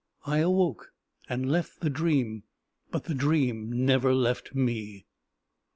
[0.25, 0.93] I awoke
[1.29, 2.41] and left the dream.
[2.89, 5.05] But the dream never left me.